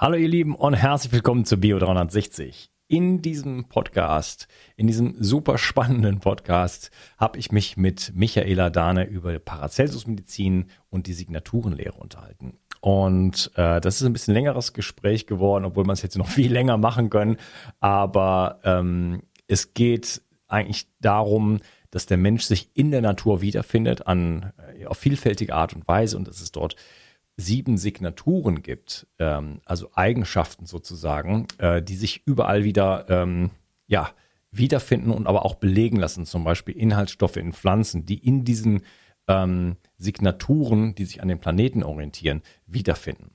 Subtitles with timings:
[0.00, 2.70] Hallo ihr Lieben und herzlich willkommen zu Bio 360.
[2.86, 9.36] In diesem Podcast, in diesem super spannenden Podcast, habe ich mich mit Michaela Dahne über
[9.40, 12.58] Paracelsus-Medizin und die Signaturenlehre unterhalten.
[12.80, 16.52] Und äh, das ist ein bisschen längeres Gespräch geworden, obwohl man es jetzt noch viel
[16.52, 17.36] länger machen können.
[17.80, 21.58] Aber ähm, es geht eigentlich darum,
[21.90, 26.16] dass der Mensch sich in der Natur wiederfindet an äh, auf vielfältige Art und Weise
[26.16, 26.76] und dass es dort
[27.38, 33.50] sieben Signaturen gibt, ähm, also Eigenschaften sozusagen, äh, die sich überall wieder ähm,
[33.86, 34.10] ja,
[34.50, 38.82] wiederfinden und aber auch belegen lassen, zum Beispiel Inhaltsstoffe in Pflanzen, die in diesen
[39.28, 43.30] ähm, Signaturen, die sich an den Planeten orientieren, wiederfinden.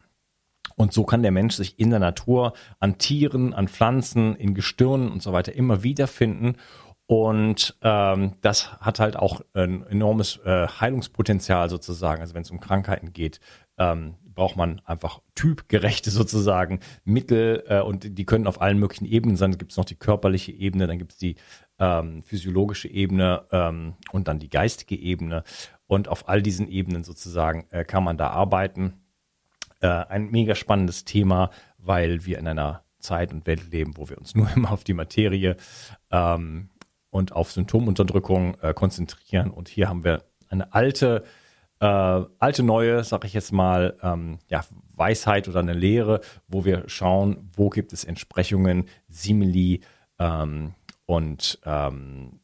[0.75, 5.11] Und so kann der Mensch sich in der Natur an Tieren, an Pflanzen, in Gestirnen
[5.11, 6.57] und so weiter immer wiederfinden.
[7.05, 12.21] Und ähm, das hat halt auch ein enormes äh, Heilungspotenzial sozusagen.
[12.21, 13.39] Also wenn es um Krankheiten geht,
[13.77, 19.35] ähm, braucht man einfach typgerechte sozusagen Mittel äh, und die können auf allen möglichen Ebenen
[19.35, 19.51] sein.
[19.51, 21.35] Dann gibt es noch die körperliche Ebene, dann gibt es die
[21.79, 25.43] ähm, physiologische Ebene ähm, und dann die geistige Ebene.
[25.87, 29.01] Und auf all diesen Ebenen sozusagen äh, kann man da arbeiten.
[29.81, 34.17] Äh, ein mega spannendes Thema, weil wir in einer Zeit und Welt leben, wo wir
[34.17, 35.57] uns nur immer auf die Materie
[36.11, 36.69] ähm,
[37.13, 39.51] und auf Symptomunterdrückung äh, konzentrieren.
[39.51, 41.23] Und hier haben wir eine alte
[41.79, 44.63] äh, alte neue, sag ich jetzt mal, ähm, ja,
[44.95, 49.81] Weisheit oder eine Lehre, wo wir schauen, wo gibt es Entsprechungen, Simili
[50.17, 52.39] ähm, und ähm,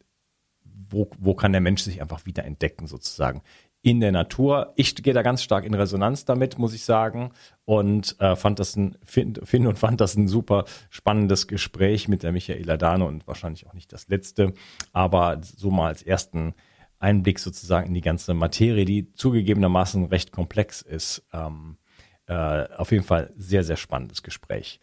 [0.90, 3.42] wo, wo kann der Mensch sich einfach wieder entdecken sozusagen
[3.82, 4.74] in der Natur.
[4.76, 7.32] Ich gehe da ganz stark in Resonanz damit, muss ich sagen,
[7.66, 12.24] und äh, fand das ein, finde find und fand das ein super spannendes Gespräch mit
[12.24, 14.54] der Michaela Dane und wahrscheinlich auch nicht das letzte,
[14.92, 16.54] aber so mal als ersten
[17.00, 21.26] Einblick sozusagen in die ganze Materie, die zugegebenermaßen recht komplex ist.
[21.32, 21.78] Ähm,
[22.28, 24.80] äh, auf jeden Fall sehr, sehr spannendes Gespräch.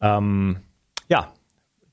[0.00, 0.60] Ähm,
[1.08, 1.32] ja,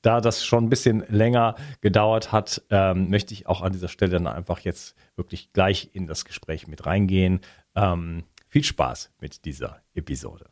[0.06, 4.12] da das schon ein bisschen länger gedauert hat, ähm, möchte ich auch an dieser Stelle
[4.12, 7.40] dann einfach jetzt wirklich gleich in das Gespräch mit reingehen.
[7.74, 10.46] Ähm, viel Spaß mit dieser Episode.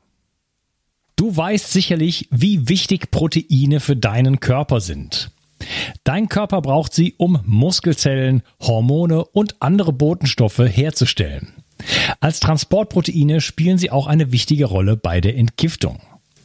[1.17, 5.31] Du weißt sicherlich, wie wichtig Proteine für deinen Körper sind.
[6.03, 11.55] Dein Körper braucht sie, um Muskelzellen, Hormone und andere Botenstoffe herzustellen.
[12.19, 16.01] Als Transportproteine spielen sie auch eine wichtige Rolle bei der Entgiftung.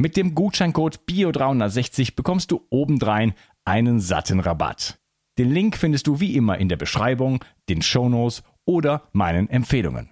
[0.00, 3.34] Mit dem Gutscheincode BIO360 bekommst du obendrein
[3.66, 4.98] einen satten Rabatt.
[5.36, 10.08] Den Link findest du wie immer in der Beschreibung, den Shownotes oder meinen Empfehlungen.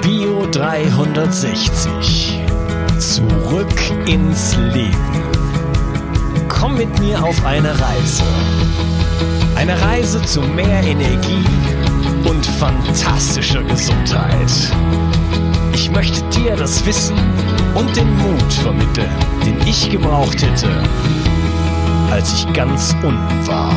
[0.00, 2.40] Bio 360.
[2.98, 5.28] Zurück ins Leben.
[6.48, 8.24] Komm mit mir auf eine Reise.
[9.56, 11.44] Eine Reise zu mehr Energie
[12.24, 14.72] und fantastischer Gesundheit.
[15.80, 17.16] Ich möchte dir das Wissen
[17.76, 19.08] und den Mut vermitteln,
[19.46, 20.68] den ich gebraucht hätte,
[22.10, 23.70] als ich ganz unten war.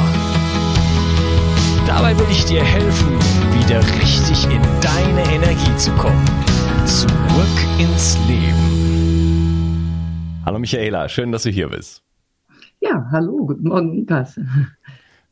[1.86, 3.12] Dabei will ich dir helfen,
[3.54, 6.26] wieder richtig in deine Energie zu kommen.
[6.88, 9.86] Zurück ins Leben.
[10.44, 12.02] Hallo Michaela, schön, dass du hier bist.
[12.80, 14.40] Ja, hallo, guten Morgen, Lukas.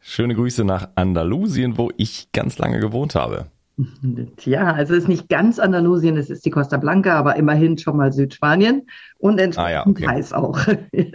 [0.01, 3.48] Schöne Grüße nach Andalusien, wo ich ganz lange gewohnt habe.
[4.37, 7.97] Tja, also es ist nicht ganz Andalusien, es ist die Costa Blanca, aber immerhin schon
[7.97, 8.87] mal Südspanien
[9.17, 10.07] und entsprechend ah, ja, okay.
[10.07, 10.59] heiß auch.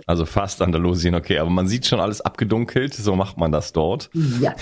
[0.07, 4.11] Also fast Andalusien, okay, aber man sieht schon alles abgedunkelt, so macht man das dort.
[4.41, 4.55] Ja.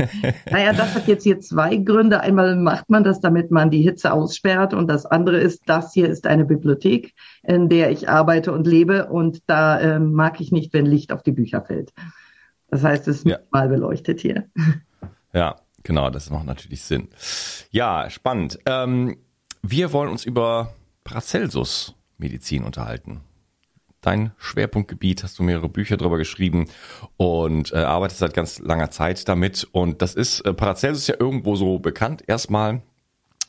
[0.50, 2.20] naja, das hat jetzt hier zwei Gründe.
[2.20, 6.08] Einmal macht man das, damit man die Hitze aussperrt und das andere ist, das hier
[6.08, 10.72] ist eine Bibliothek, in der ich arbeite und lebe und da äh, mag ich nicht,
[10.72, 11.92] wenn Licht auf die Bücher fällt.
[12.68, 13.38] Das heißt, es ist ja.
[13.50, 14.44] mal beleuchtet hier.
[15.32, 17.08] Ja, Genau, das macht natürlich Sinn.
[17.70, 18.58] Ja, spannend.
[18.66, 19.18] Ähm,
[19.62, 23.20] wir wollen uns über Paracelsus-Medizin unterhalten.
[24.00, 26.68] Dein Schwerpunktgebiet, hast du mehrere Bücher drüber geschrieben
[27.16, 29.66] und äh, arbeitest seit ganz langer Zeit damit.
[29.72, 32.82] Und das ist, äh, Paracelsus ja irgendwo so bekannt erstmal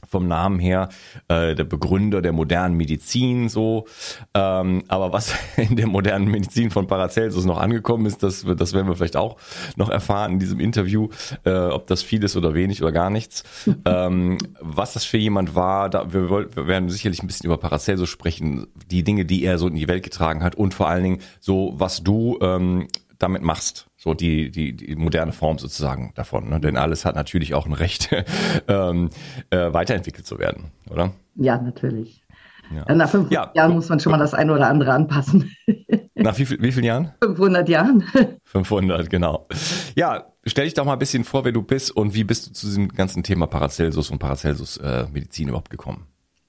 [0.07, 0.89] vom Namen her
[1.27, 3.85] äh, der Begründer der modernen Medizin so.
[4.33, 8.87] Ähm, aber was in der modernen Medizin von Paracelsus noch angekommen ist, das, das werden
[8.87, 9.37] wir vielleicht auch
[9.75, 11.09] noch erfahren in diesem Interview,
[11.43, 13.43] äh, ob das viel ist oder wenig oder gar nichts.
[13.85, 18.09] ähm, was das für jemand war, da, wir, wir werden sicherlich ein bisschen über Paracelsus
[18.09, 21.21] sprechen, die Dinge, die er so in die Welt getragen hat und vor allen Dingen
[21.39, 22.87] so, was du ähm,
[23.19, 23.87] damit machst.
[24.05, 26.47] So die, die, die moderne Form sozusagen davon.
[26.47, 26.59] Ne?
[26.59, 28.11] Denn alles hat natürlich auch ein Recht,
[28.67, 29.09] ähm,
[29.49, 31.11] äh, weiterentwickelt zu werden, oder?
[31.33, 32.23] Ja, natürlich.
[32.71, 32.93] Ja.
[32.93, 33.51] Nach 500 ja.
[33.55, 35.51] Jahren muss man schon mal das eine oder andere anpassen.
[36.13, 37.13] Nach wie, viel, wie vielen Jahren?
[37.23, 38.03] 500 Jahren.
[38.43, 39.47] 500, genau.
[39.95, 42.53] Ja, stell dich doch mal ein bisschen vor, wer du bist und wie bist du
[42.53, 46.05] zu diesem ganzen Thema Paracelsus und Paracelsus äh, Medizin überhaupt gekommen?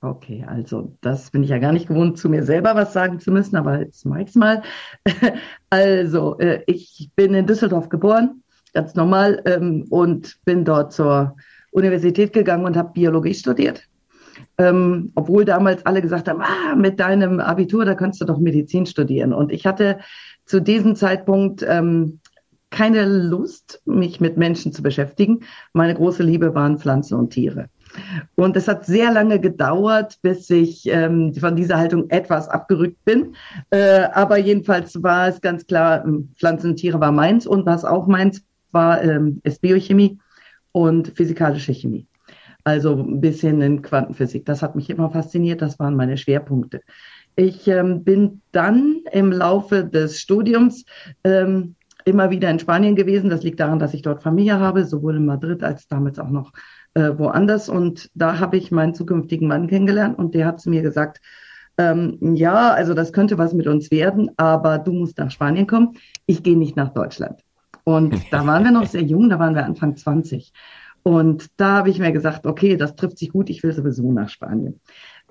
[0.06, 3.32] Okay, also das bin ich ja gar nicht gewohnt, zu mir selber was sagen zu
[3.32, 4.62] müssen, aber jetzt mach ich's mal.
[5.68, 8.42] Also, äh, ich bin in Düsseldorf geboren,
[8.72, 11.36] ganz normal, ähm, und bin dort zur
[11.72, 13.82] Universität gegangen und habe Biologie studiert.
[14.58, 18.86] Ähm, obwohl damals alle gesagt haben, ah, mit deinem Abitur, da kannst du doch Medizin
[18.86, 19.32] studieren.
[19.32, 19.98] Und ich hatte
[20.44, 22.20] zu diesem Zeitpunkt ähm,
[22.70, 25.40] keine Lust, mich mit Menschen zu beschäftigen.
[25.72, 27.70] Meine große Liebe waren Pflanzen und Tiere.
[28.34, 33.34] Und es hat sehr lange gedauert, bis ich ähm, von dieser Haltung etwas abgerückt bin.
[33.70, 37.84] Äh, aber jedenfalls war es ganz klar, ähm, Pflanzen und Tiere war meins und was
[37.84, 40.19] auch meins war, ähm, ist Biochemie
[40.72, 42.06] und physikalische Chemie.
[42.64, 44.44] Also ein bisschen in Quantenphysik.
[44.44, 46.82] Das hat mich immer fasziniert, das waren meine Schwerpunkte.
[47.37, 50.84] Ich ähm, bin dann im Laufe des Studiums
[51.22, 53.31] ähm, immer wieder in Spanien gewesen.
[53.31, 56.52] Das liegt daran, dass ich dort Familie habe, sowohl in Madrid als damals auch noch
[56.96, 57.69] äh, woanders.
[57.69, 61.20] Und da habe ich meinen zukünftigen Mann kennengelernt und der hat zu mir gesagt,
[61.78, 65.99] ähm, ja, also das könnte was mit uns werden, aber du musst nach Spanien kommen.
[66.25, 67.42] Ich gehe nicht nach Deutschland.
[67.85, 70.52] Und da waren wir noch sehr jung, da waren wir Anfang 20.
[71.02, 74.30] Und da habe ich mir gesagt, okay, das trifft sich gut, ich will sowieso nach
[74.30, 74.80] Spanien.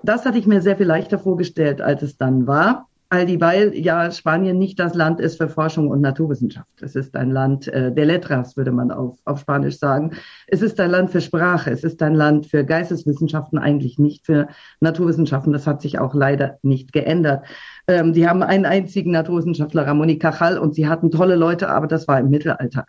[0.02, 2.86] Das hatte ich mir sehr viel leichter vorgestellt, als es dann war.
[3.08, 6.68] All dieweil ja Spanien nicht das Land ist für Forschung und Naturwissenschaft.
[6.80, 10.12] Es ist ein Land äh, der Letras, würde man auf, auf Spanisch sagen.
[10.48, 11.70] Es ist ein Land für Sprache.
[11.70, 14.48] Es ist ein Land für Geisteswissenschaften, eigentlich nicht für
[14.80, 15.52] Naturwissenschaften.
[15.52, 17.44] Das hat sich auch leider nicht geändert.
[17.88, 21.86] Ähm, die haben einen einzigen Naturwissenschaftler, Ramon y Cajal, und sie hatten tolle Leute, aber
[21.86, 22.84] das war im Mittelalter.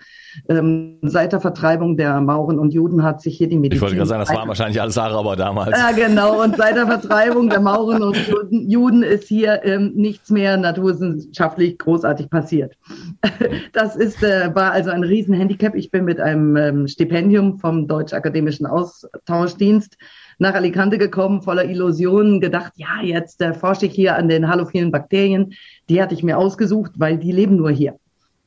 [0.50, 3.78] Ähm, seit der Vertreibung der Mauren und Juden hat sich hier die Medizin...
[3.78, 5.78] Ich wollte gerade sagen, das waren wahrscheinlich alles Araber damals.
[5.78, 6.42] Ja, genau.
[6.44, 8.18] Und seit der Vertreibung der Mauren und
[8.50, 12.76] Juden ist hier ähm, nichts mehr naturwissenschaftlich großartig passiert.
[13.74, 15.76] Das ist, äh, war also ein Riesenhandicap.
[15.76, 19.98] Ich bin mit einem ähm, Stipendium vom Deutsch-Akademischen Austauschdienst
[20.40, 24.92] nach Alicante gekommen, voller Illusionen, gedacht, ja, jetzt äh, forsche ich hier an den halophilen
[24.92, 25.54] Bakterien.
[25.90, 28.00] Die hatte ich mir ausgesucht, weil die leben nur hier.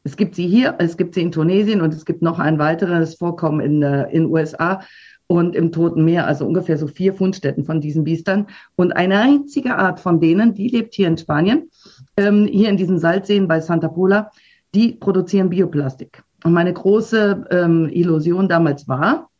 [0.03, 3.15] Es gibt sie hier, es gibt sie in Tunesien und es gibt noch ein weiteres
[3.17, 4.81] Vorkommen in den äh, USA
[5.31, 8.49] und im Toten Meer, also ungefähr so vier Fundstätten von diesen Biestern.
[8.75, 11.71] Und eine einzige Art von denen, die lebt hier in Spanien,
[12.17, 14.33] ähm, hier in diesen Salzseen bei Santa Pola,
[14.75, 16.25] die produzieren Bioplastik.
[16.43, 19.31] Und meine große ähm, Illusion damals war,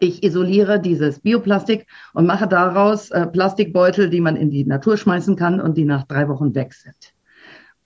[0.00, 5.34] Ich isoliere dieses Bioplastik und mache daraus äh, Plastikbeutel, die man in die Natur schmeißen
[5.34, 7.14] kann und die nach drei Wochen weg sind.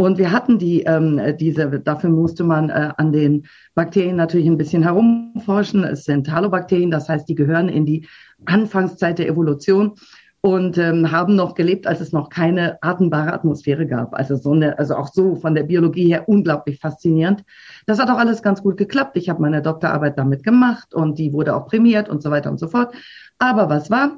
[0.03, 4.59] Und wir hatten die, ähm, diese, dafür musste man äh, an den Bakterien natürlich ein
[4.59, 5.85] bisschen herumforschen.
[5.85, 8.09] Es sind Halobakterien, das heißt, die gehören in die
[8.45, 9.93] Anfangszeit der Evolution
[10.41, 14.15] und ähm, haben noch gelebt, als es noch keine atembare Atmosphäre gab.
[14.15, 17.45] Also so eine, also auch so von der Biologie her unglaublich faszinierend.
[17.87, 19.17] Das hat auch alles ganz gut geklappt.
[19.17, 22.59] Ich habe meine Doktorarbeit damit gemacht und die wurde auch prämiert und so weiter und
[22.59, 22.93] so fort.
[23.39, 24.17] Aber was war?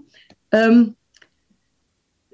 [0.50, 0.94] Ähm,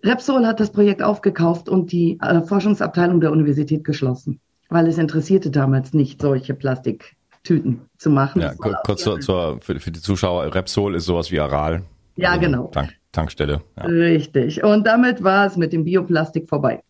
[0.05, 5.51] Repsol hat das Projekt aufgekauft und die äh, Forschungsabteilung der Universität geschlossen, weil es interessierte
[5.51, 8.41] damals nicht, solche Plastiktüten zu machen.
[8.41, 11.83] Ja, kurz zur, zur, für, für, die Zuschauer, Repsol ist sowas wie Aral.
[12.17, 12.67] Ja, also genau.
[12.69, 13.61] Tank, Tankstelle.
[13.77, 13.85] Ja.
[13.85, 14.63] Richtig.
[14.63, 16.83] Und damit war es mit dem Bioplastik vorbei.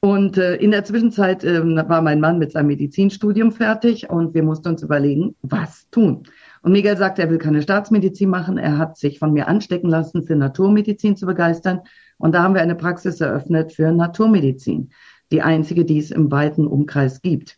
[0.00, 4.42] Und äh, in der Zwischenzeit äh, war mein Mann mit seinem Medizinstudium fertig und wir
[4.42, 6.24] mussten uns überlegen, was tun.
[6.62, 8.58] Und Miguel sagte, er will keine Staatsmedizin machen.
[8.58, 11.80] Er hat sich von mir anstecken lassen, für Naturmedizin zu begeistern.
[12.18, 14.90] Und da haben wir eine Praxis eröffnet für Naturmedizin.
[15.32, 17.56] Die einzige, die es im weiten Umkreis gibt.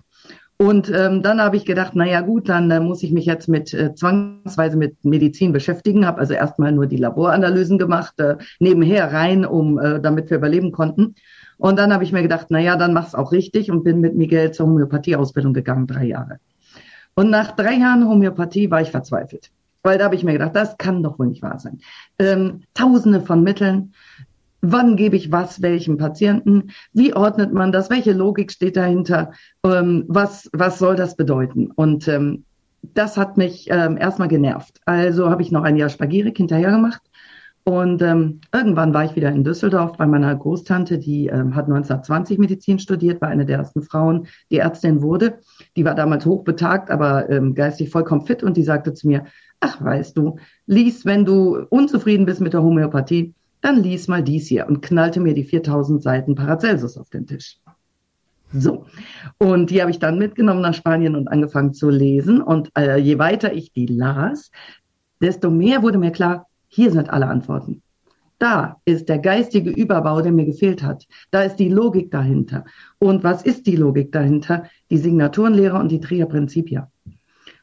[0.56, 3.48] Und ähm, dann habe ich gedacht, na ja gut, dann äh, muss ich mich jetzt
[3.48, 6.06] mit äh, zwangsweise mit Medizin beschäftigen.
[6.06, 10.70] Habe also erstmal nur die Laboranalysen gemacht, äh, nebenher rein, um äh, damit wir überleben
[10.70, 11.16] konnten.
[11.58, 14.14] Und dann habe ich mir gedacht, na ja, dann mach's auch richtig und bin mit
[14.14, 16.38] Miguel zur Homöopathieausbildung gegangen, drei Jahre.
[17.14, 19.50] Und nach drei Jahren Homöopathie war ich verzweifelt.
[19.82, 21.80] Weil da habe ich mir gedacht, das kann doch wohl nicht wahr sein.
[22.18, 23.94] Ähm, Tausende von Mitteln.
[24.60, 26.70] Wann gebe ich was welchem Patienten?
[26.92, 27.90] Wie ordnet man das?
[27.90, 29.32] Welche Logik steht dahinter?
[29.64, 31.72] Ähm, was, was soll das bedeuten?
[31.72, 32.44] Und ähm,
[32.94, 34.80] das hat mich ähm, erstmal genervt.
[34.84, 37.02] Also habe ich noch ein Jahr Spagirik hinterher gemacht
[37.64, 42.38] und ähm, irgendwann war ich wieder in Düsseldorf bei meiner Großtante, die ähm, hat 1920
[42.38, 45.38] Medizin studiert, war eine der ersten Frauen, die Ärztin wurde.
[45.76, 49.26] Die war damals hochbetagt, aber ähm, geistig vollkommen fit und die sagte zu mir,
[49.60, 54.48] ach weißt du, lies, wenn du unzufrieden bist mit der Homöopathie, dann lies mal dies
[54.48, 57.58] hier und knallte mir die 4000 Seiten Paracelsus auf den Tisch.
[58.52, 58.86] So,
[59.38, 62.42] und die habe ich dann mitgenommen nach Spanien und angefangen zu lesen.
[62.42, 64.50] Und äh, je weiter ich die las,
[65.22, 67.82] desto mehr wurde mir klar, hier sind alle Antworten.
[68.38, 71.06] Da ist der geistige Überbau, der mir gefehlt hat.
[71.30, 72.64] Da ist die Logik dahinter.
[72.98, 74.64] Und was ist die Logik dahinter?
[74.90, 76.90] Die Signaturenlehre und die Trier Principia.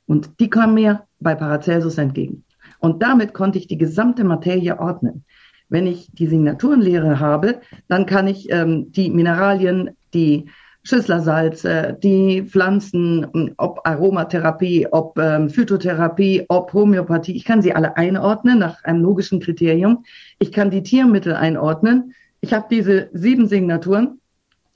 [0.05, 2.45] Und die kommen mir bei Paracelsus entgegen.
[2.77, 5.25] Und damit konnte ich die gesamte Materie ordnen.
[5.69, 10.49] Wenn ich die Signaturenlehre habe, dann kann ich ähm, die Mineralien, die
[10.83, 17.35] Schüsslersalze, die Pflanzen, ob Aromatherapie, ob ähm, Phytotherapie, ob Homöopathie.
[17.35, 20.05] Ich kann sie alle einordnen nach einem logischen Kriterium.
[20.39, 22.13] Ich kann die Tiermittel einordnen.
[22.41, 24.19] Ich habe diese sieben Signaturen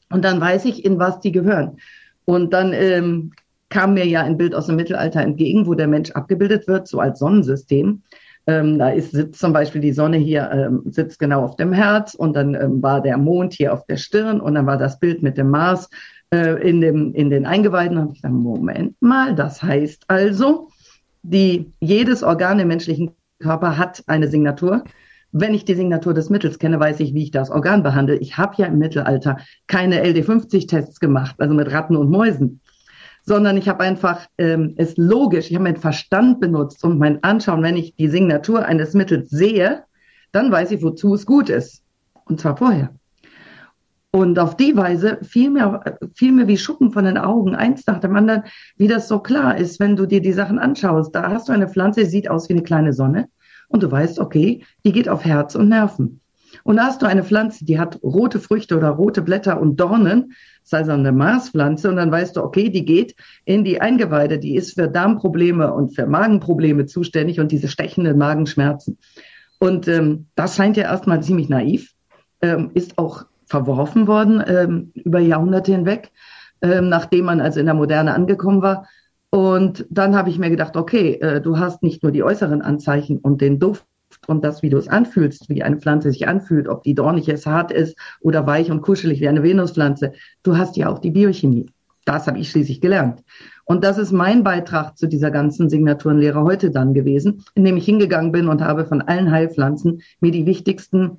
[0.10, 1.78] und dann weiß ich, in was die gehören.
[2.26, 3.32] Und dann ähm,
[3.70, 7.00] kam mir ja ein Bild aus dem Mittelalter entgegen, wo der Mensch abgebildet wird, so
[7.00, 8.04] als Sonnensystem.
[8.46, 12.14] Ähm, da ist, sitzt zum Beispiel die Sonne hier, ähm, sitzt genau auf dem Herz
[12.14, 15.24] und dann ähm, war der Mond hier auf der Stirn und dann war das Bild
[15.24, 15.90] mit dem Mars
[16.34, 17.98] äh, in, dem, in den Eingeweiden.
[17.98, 20.70] Und ich gesagt, Moment mal, das heißt also,
[21.22, 24.84] die, jedes Organ im menschlichen Körper hat eine Signatur.
[25.32, 28.18] Wenn ich die Signatur des Mittels kenne, weiß ich, wie ich das Organ behandle.
[28.18, 32.60] Ich habe ja im Mittelalter keine LD50-Tests gemacht, also mit Ratten und Mäusen
[33.26, 37.64] sondern ich habe einfach ähm, es logisch, ich habe meinen Verstand benutzt und mein Anschauen,
[37.64, 39.84] wenn ich die Signatur eines Mittels sehe,
[40.32, 41.84] dann weiß ich, wozu es gut ist.
[42.26, 42.94] Und zwar vorher.
[44.12, 45.82] Und auf die Weise fiel mir,
[46.14, 48.44] fiel mir wie Schuppen von den Augen, eins nach dem anderen,
[48.78, 51.16] wie das so klar ist, wenn du dir die Sachen anschaust.
[51.16, 53.28] Da hast du eine Pflanze, die sieht aus wie eine kleine Sonne
[53.70, 56.22] und du weißt, okay, die geht auf Herz und Nerven.
[56.64, 60.34] Und da hast du eine Pflanze, die hat rote Früchte oder rote Blätter und Dornen,
[60.64, 64.56] sei es eine Marspflanze, und dann weißt du, okay, die geht in die Eingeweide, die
[64.56, 68.98] ist für Darmprobleme und für Magenprobleme zuständig und diese stechenden Magenschmerzen.
[69.60, 71.94] Und ähm, das scheint ja erstmal ziemlich naiv,
[72.42, 76.12] ähm, ist auch verworfen worden ähm, über Jahrhunderte hinweg,
[76.62, 78.88] ähm, nachdem man also in der Moderne angekommen war.
[79.30, 83.18] Und dann habe ich mir gedacht, okay, äh, du hast nicht nur die äußeren Anzeichen
[83.18, 83.86] und den Duft
[84.28, 87.46] und das, wie du es anfühlst, wie eine Pflanze sich anfühlt, ob die dornig ist,
[87.46, 90.14] hart ist oder weich und kuschelig wie eine Venuspflanze.
[90.44, 91.68] Du hast ja auch die Biochemie.
[92.06, 93.24] Das habe ich schließlich gelernt.
[93.66, 98.32] Und das ist mein Beitrag zu dieser ganzen Signaturenlehre heute dann gewesen, indem ich hingegangen
[98.32, 101.18] bin und habe von allen Heilpflanzen mir die wichtigsten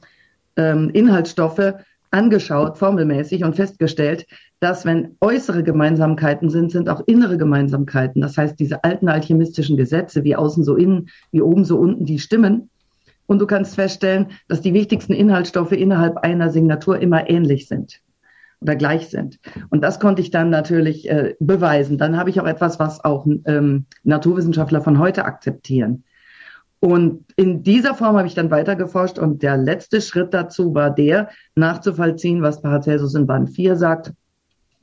[0.56, 1.74] ähm, Inhaltsstoffe
[2.10, 4.26] angeschaut, formelmäßig und festgestellt,
[4.60, 8.22] dass wenn äußere Gemeinsamkeiten sind, sind auch innere Gemeinsamkeiten.
[8.22, 12.18] Das heißt, diese alten alchemistischen Gesetze, wie außen so innen, wie oben so unten, die
[12.18, 12.70] stimmen.
[13.26, 18.00] Und du kannst feststellen, dass die wichtigsten Inhaltsstoffe innerhalb einer Signatur immer ähnlich sind
[18.60, 19.38] oder gleich sind.
[19.70, 21.98] Und das konnte ich dann natürlich äh, beweisen.
[21.98, 26.04] Dann habe ich auch etwas, was auch ähm, Naturwissenschaftler von heute akzeptieren.
[26.80, 30.90] Und in dieser Form habe ich dann weiter geforscht und der letzte Schritt dazu war
[30.90, 34.12] der, nachzuvollziehen, was Paracelsus in Band 4 sagt,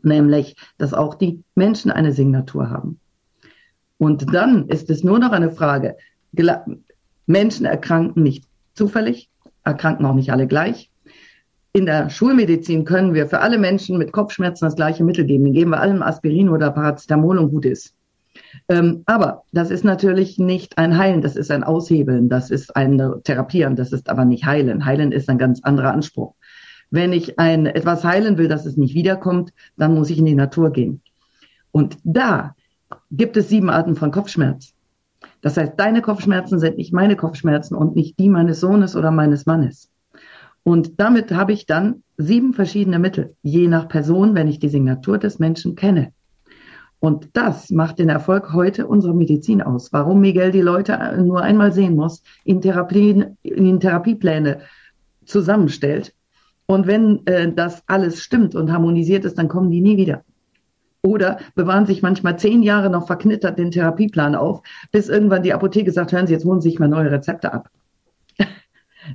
[0.01, 2.99] nämlich, dass auch die Menschen eine Signatur haben.
[3.99, 5.95] Und dann ist es nur noch eine Frage,
[7.31, 9.29] Menschen erkranken nicht zufällig,
[9.63, 10.89] erkranken auch nicht alle gleich.
[11.73, 15.45] In der Schulmedizin können wir für alle Menschen mit Kopfschmerzen das gleiche Mittel geben.
[15.45, 17.95] Den geben wir allen Aspirin oder Paracetamol und gut ist.
[18.67, 23.01] Ähm, aber das ist natürlich nicht ein Heilen, das ist ein Aushebeln, das ist ein
[23.23, 24.85] Therapieren, das ist aber nicht Heilen.
[24.85, 26.33] Heilen ist ein ganz anderer Anspruch.
[26.89, 30.35] Wenn ich ein, etwas heilen will, dass es nicht wiederkommt, dann muss ich in die
[30.35, 31.01] Natur gehen.
[31.71, 32.53] Und da
[33.11, 34.73] gibt es sieben Arten von Kopfschmerz.
[35.41, 39.45] Das heißt, deine Kopfschmerzen sind nicht meine Kopfschmerzen und nicht die meines Sohnes oder meines
[39.45, 39.89] Mannes.
[40.63, 45.17] Und damit habe ich dann sieben verschiedene Mittel, je nach Person, wenn ich die Signatur
[45.17, 46.13] des Menschen kenne.
[46.99, 49.91] Und das macht den Erfolg heute unserer Medizin aus.
[49.91, 54.59] Warum Miguel die Leute nur einmal sehen muss, in, Therapien, in Therapiepläne
[55.25, 56.13] zusammenstellt.
[56.67, 60.23] Und wenn äh, das alles stimmt und harmonisiert ist, dann kommen die nie wieder.
[61.03, 65.91] Oder bewahren sich manchmal zehn Jahre noch verknittert den Therapieplan auf, bis irgendwann die Apotheke
[65.91, 67.69] sagt, hören Sie, jetzt holen Sie sich mal neue Rezepte ab.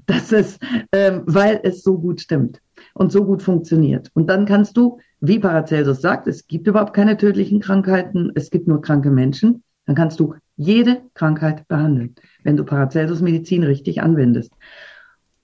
[0.06, 2.60] Das ist, ähm, weil es so gut stimmt
[2.92, 4.10] und so gut funktioniert.
[4.14, 8.68] Und dann kannst du wie Paracelsus sagt, es gibt überhaupt keine tödlichen Krankheiten, es gibt
[8.68, 14.52] nur kranke Menschen, dann kannst du jede Krankheit behandeln, wenn du Paracelsus Medizin richtig anwendest.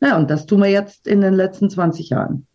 [0.00, 2.46] Ja, und das tun wir jetzt in den letzten 20 Jahren.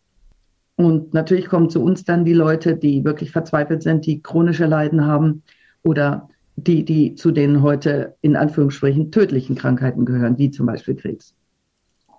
[0.77, 5.05] Und natürlich kommen zu uns dann die Leute, die wirklich verzweifelt sind, die chronische Leiden
[5.05, 5.41] haben
[5.83, 11.33] oder die, die zu den heute in Anführungsstrichen tödlichen Krankheiten gehören, wie zum Beispiel Krebs.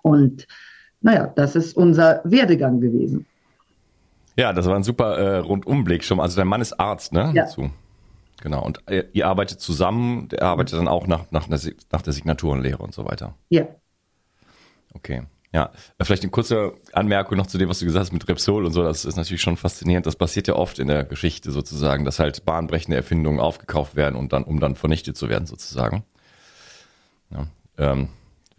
[0.01, 0.45] Und
[1.01, 3.25] naja, das ist unser Werdegang gewesen.
[4.35, 6.19] Ja, das war ein super äh, Rundumblick schon.
[6.19, 7.31] Also dein Mann ist Arzt, ne?
[7.33, 7.43] Ja.
[7.43, 7.69] Dazu.
[8.41, 8.65] Genau.
[8.65, 12.93] Und ihr, ihr arbeitet zusammen, der arbeitet dann auch nach, nach, nach der Signaturenlehre und
[12.93, 13.35] so weiter.
[13.49, 13.67] Ja.
[14.93, 15.23] Okay.
[15.51, 18.71] Ja, vielleicht eine kurze Anmerkung noch zu dem, was du gesagt hast mit Repsol und
[18.71, 18.83] so.
[18.83, 20.05] Das ist natürlich schon faszinierend.
[20.05, 24.31] Das passiert ja oft in der Geschichte sozusagen, dass halt bahnbrechende Erfindungen aufgekauft werden und
[24.31, 26.03] dann, um dann vernichtet zu werden sozusagen.
[27.31, 27.47] Ja,
[27.79, 28.09] ähm,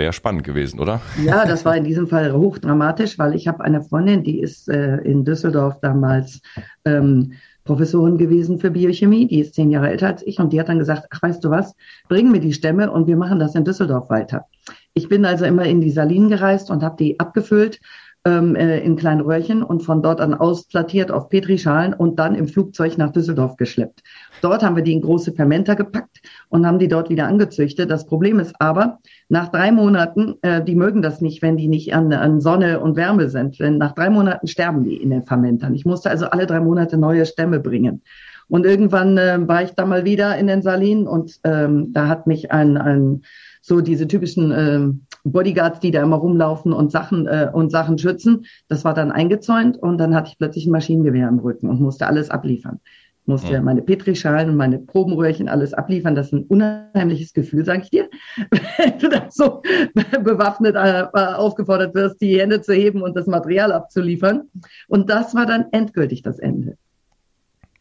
[0.01, 1.03] Wäre spannend gewesen, oder?
[1.23, 4.97] Ja, das war in diesem Fall hochdramatisch, weil ich habe eine Freundin, die ist äh,
[4.97, 6.41] in Düsseldorf damals
[6.87, 10.71] ähm, Professorin gewesen für Biochemie, die ist zehn Jahre älter als ich und die hat
[10.71, 11.77] dann gesagt, ach weißt du was,
[12.09, 14.47] bring mir die Stämme und wir machen das in Düsseldorf weiter.
[14.94, 17.81] Ich bin also immer in die Salinen gereist und habe die abgefüllt
[18.24, 22.48] ähm, äh, in kleinen Röhrchen und von dort an ausplattiert auf Petrischalen und dann im
[22.48, 24.03] Flugzeug nach Düsseldorf geschleppt.
[24.42, 27.90] Dort haben wir die in große Fermenter gepackt und haben die dort wieder angezüchtet.
[27.90, 28.98] Das Problem ist aber,
[29.29, 32.96] nach drei Monaten, äh, die mögen das nicht, wenn die nicht an, an Sonne und
[32.96, 33.59] Wärme sind.
[33.59, 35.74] Wenn, nach drei Monaten sterben die in den Fermentern.
[35.74, 38.03] Ich musste also alle drei Monate neue Stämme bringen.
[38.48, 42.26] Und irgendwann äh, war ich da mal wieder in den Salinen und ähm, da hat
[42.26, 43.22] mich ein, ein
[43.61, 44.88] so diese typischen äh,
[45.25, 48.46] Bodyguards, die da immer rumlaufen und Sachen äh, und Sachen schützen.
[48.68, 52.07] Das war dann eingezäunt und dann hatte ich plötzlich ein Maschinengewehr im Rücken und musste
[52.07, 52.81] alles abliefern.
[53.27, 53.61] Musste ja.
[53.61, 56.14] meine Petrischalen und meine Probenröhrchen alles abliefern.
[56.14, 58.09] Das ist ein unheimliches Gefühl, sage ich dir,
[58.79, 59.62] wenn du dann so
[60.25, 64.49] bewaffnet äh, aufgefordert wirst, die Hände zu heben und das Material abzuliefern.
[64.88, 66.77] Und das war dann endgültig das Ende.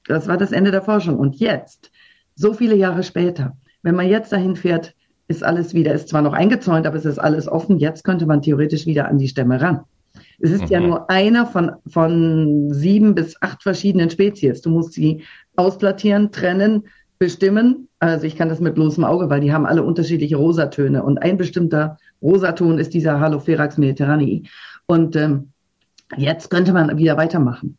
[0.08, 1.18] Das war das Ende der Forschung.
[1.18, 1.92] Und jetzt,
[2.36, 4.94] so viele Jahre später, wenn man jetzt dahin fährt,
[5.30, 7.78] ist alles wieder, ist zwar noch eingezäunt, aber es ist alles offen.
[7.78, 9.82] Jetzt könnte man theoretisch wieder an die Stämme ran.
[10.40, 10.68] Es ist mhm.
[10.68, 14.62] ja nur einer von, von sieben bis acht verschiedenen Spezies.
[14.62, 15.24] Du musst sie
[15.56, 16.86] ausplattieren, trennen,
[17.20, 17.88] bestimmen.
[18.00, 21.04] Also ich kann das mit bloßem Auge, weil die haben alle unterschiedliche Rosatöne.
[21.04, 24.44] Und ein bestimmter Rosaton ist dieser Halopherax mediterranei.
[24.88, 25.50] Und ähm,
[26.18, 27.78] jetzt könnte man wieder weitermachen.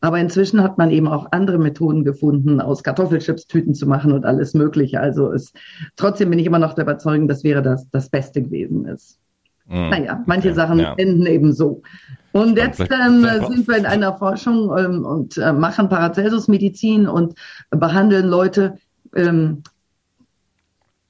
[0.00, 4.24] Aber inzwischen hat man eben auch andere Methoden gefunden, aus Kartoffelchips Tüten zu machen und
[4.24, 5.00] alles Mögliche.
[5.00, 5.52] Also es,
[5.96, 9.18] trotzdem bin ich immer noch der Überzeugung, das wäre das, das Beste gewesen ist.
[9.66, 9.90] Mm.
[9.90, 10.56] Naja, manche okay.
[10.56, 10.94] Sachen ja.
[10.96, 11.82] enden eben so.
[12.32, 17.34] Und jetzt ähm, sind wir in einer Forschung ähm, und äh, machen Paracelsus-Medizin und
[17.70, 18.76] behandeln Leute,
[19.16, 19.62] ähm,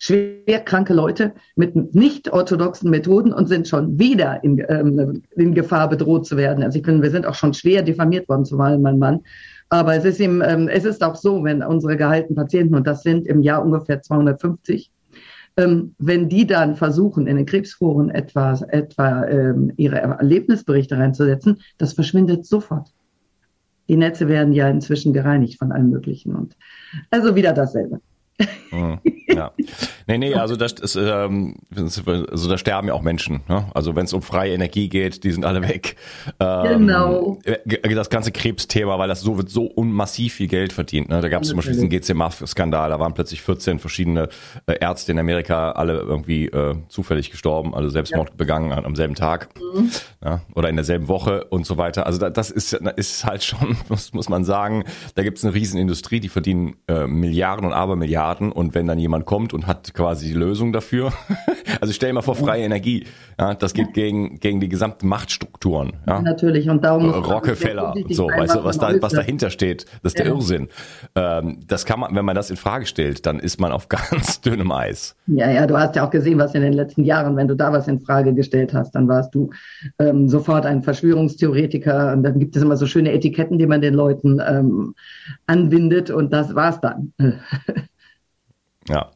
[0.00, 6.26] schwerkranke Leute mit nicht orthodoxen Methoden und sind schon wieder in, ähm, in Gefahr bedroht
[6.26, 6.64] zu werden.
[6.64, 9.20] Also ich bin, wir sind auch schon schwer diffamiert worden, zumal mein Mann.
[9.68, 13.02] Aber es ist ihm, ähm, es ist auch so, wenn unsere gehaltenen Patienten, und das
[13.02, 14.90] sind im Jahr ungefähr 250,
[15.58, 21.92] ähm, wenn die dann versuchen, in den Krebsforen etwa, etwa ähm, ihre Erlebnisberichte reinzusetzen, das
[21.92, 22.88] verschwindet sofort.
[23.86, 26.56] Die Netze werden ja inzwischen gereinigt von allem Möglichen und
[27.10, 28.00] also wieder dasselbe.
[28.70, 29.00] Mhm.
[29.34, 29.52] Ja.
[30.06, 33.42] Nee, nee, also das ist, ähm, also da sterben ja auch Menschen.
[33.48, 33.66] Ne?
[33.74, 35.96] Also wenn es um freie Energie geht, die sind alle weg.
[36.40, 37.38] Ähm, genau.
[37.44, 41.08] Äh, das ganze Krebsthema, weil das so wird so unmassiv viel Geld verdient.
[41.08, 41.20] Ne?
[41.20, 44.28] Da gab es zum Beispiel diesen GCMAF-Skandal, da waren plötzlich 14 verschiedene
[44.66, 48.34] äh, Ärzte in Amerika, alle irgendwie äh, zufällig gestorben, also Selbstmord ja.
[48.36, 49.90] begangen am selben Tag mhm.
[50.24, 50.40] ja?
[50.54, 52.06] oder in derselben Woche und so weiter.
[52.06, 56.20] Also das ist, ist halt schon, muss, muss man sagen, da gibt es eine Riesenindustrie,
[56.20, 60.34] die verdienen äh, Milliarden und Abermilliarden und wenn dann jemand kommt und hat quasi die
[60.34, 61.12] Lösung dafür.
[61.80, 63.04] also stell dir mal vor, freie Energie.
[63.38, 65.94] Ja, das geht gegen, gegen die gesamten Machtstrukturen.
[66.06, 66.20] Ja?
[66.20, 66.68] Natürlich.
[66.68, 70.68] Und darum Rockefeller, so, weißt du, was da, was dahinter steht, das ist der Irrsinn.
[71.14, 74.40] Ähm, das kann man, wenn man das in Frage stellt, dann ist man auf ganz
[74.40, 75.16] dünnem Eis.
[75.26, 77.72] Ja, ja, du hast ja auch gesehen, was in den letzten Jahren, wenn du da
[77.72, 79.50] was in Frage gestellt hast, dann warst du
[79.98, 82.12] ähm, sofort ein Verschwörungstheoretiker.
[82.12, 84.94] Und dann gibt es immer so schöne Etiketten, die man den Leuten ähm,
[85.46, 87.12] anbindet und das war's dann.
[88.88, 89.10] Ja.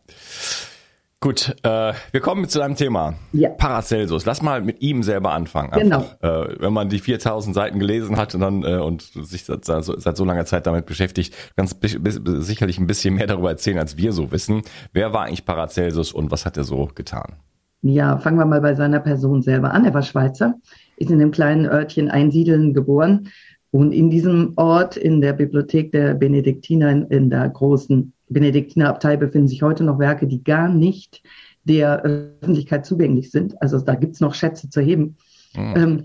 [1.24, 3.14] Gut, äh, wir kommen zu einem Thema.
[3.32, 3.48] Ja.
[3.48, 4.26] Paracelsus.
[4.26, 5.72] Lass mal mit ihm selber anfangen.
[5.72, 6.18] Einfach.
[6.20, 6.42] Genau.
[6.42, 10.16] Äh, wenn man die 4000 Seiten gelesen hat und dann äh, und sich seit, seit
[10.18, 14.32] so langer Zeit damit beschäftigt, ganz sicherlich ein bisschen mehr darüber erzählen, als wir so
[14.32, 14.64] wissen.
[14.92, 17.36] Wer war eigentlich Paracelsus und was hat er so getan?
[17.80, 19.86] Ja, fangen wir mal bei seiner Person selber an.
[19.86, 20.56] Er war Schweizer,
[20.98, 23.28] ist in dem kleinen Örtchen Einsiedeln geboren
[23.70, 29.48] und in diesem Ort in der Bibliothek der Benediktiner in, in der großen Benediktinerabtei befinden
[29.48, 31.22] sich heute noch Werke, die gar nicht
[31.64, 33.60] der Öffentlichkeit zugänglich sind.
[33.62, 35.16] Also da gibt's noch Schätze zu heben.
[35.56, 35.74] Mhm.
[35.76, 36.04] Ähm,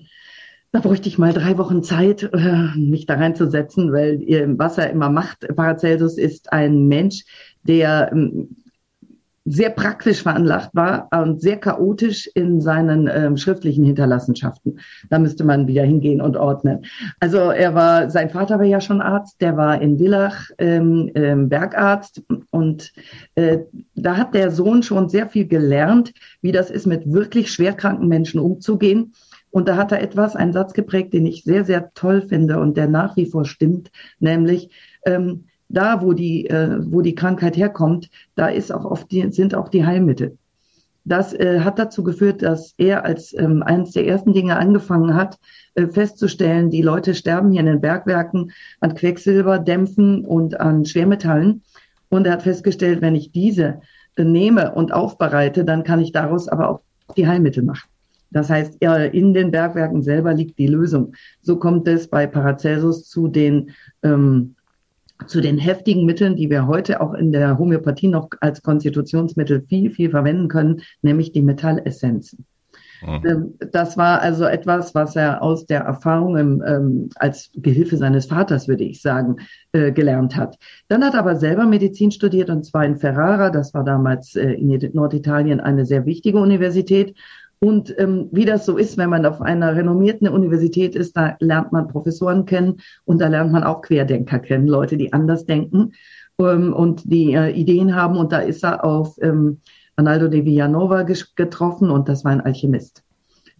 [0.72, 4.92] da bräuchte ich mal drei Wochen Zeit, äh, mich da reinzusetzen, weil äh, was er
[4.92, 7.26] immer macht, Paracelsus ist ein Mensch,
[7.64, 8.56] der ähm,
[9.52, 14.80] sehr praktisch veranlagt war und sehr chaotisch in seinen ähm, schriftlichen Hinterlassenschaften.
[15.10, 16.86] Da müsste man wieder hingehen und ordnen.
[17.20, 21.50] Also er war, sein Vater war ja schon Arzt, der war in Villach ähm, ähm,
[21.50, 22.94] Bergarzt und
[23.34, 23.58] äh,
[23.96, 28.40] da hat der Sohn schon sehr viel gelernt, wie das ist, mit wirklich schwerkranken Menschen
[28.40, 29.14] umzugehen.
[29.50, 32.78] Und da hat er etwas, einen Satz geprägt, den ich sehr, sehr toll finde und
[32.78, 34.70] der nach wie vor stimmt, nämlich,
[35.08, 39.56] ähm, da, wo die, äh, wo die Krankheit herkommt, da ist auch oft die, sind
[39.56, 40.38] auch die Heilmittel.
[41.06, 45.40] Das äh, hat dazu geführt, dass er als ähm, eines der ersten Dinge angefangen hat,
[45.76, 51.64] äh, festzustellen, die Leute sterben hier in den Bergwerken an Quecksilber, Dämpfen und an Schwermetallen.
[52.10, 53.82] Und er hat festgestellt, wenn ich diese
[54.16, 56.82] äh, nehme und aufbereite, dann kann ich daraus aber auch
[57.16, 57.90] die Heilmittel machen.
[58.32, 61.14] Das heißt, in den Bergwerken selber liegt die Lösung.
[61.42, 63.72] So kommt es bei Paracelsus zu den
[64.04, 64.54] ähm,
[65.28, 69.92] zu den heftigen Mitteln, die wir heute auch in der Homöopathie noch als Konstitutionsmittel viel,
[69.92, 72.46] viel verwenden können, nämlich die Metallessenzen.
[73.02, 73.56] Mhm.
[73.72, 78.68] Das war also etwas, was er aus der Erfahrung im, ähm, als Gehilfe seines Vaters,
[78.68, 79.38] würde ich sagen,
[79.72, 80.58] äh, gelernt hat.
[80.88, 83.50] Dann hat er aber selber Medizin studiert und zwar in Ferrara.
[83.50, 87.16] Das war damals äh, in Norditalien eine sehr wichtige Universität.
[87.62, 91.74] Und ähm, wie das so ist, wenn man auf einer renommierten Universität ist, da lernt
[91.74, 95.92] man Professoren kennen und da lernt man auch Querdenker kennen, Leute, die anders denken
[96.40, 98.16] ähm, und die äh, Ideen haben.
[98.16, 99.60] Und da ist er auf ähm,
[99.98, 103.04] Arnaldo de Villanova getroffen und das war ein Alchemist.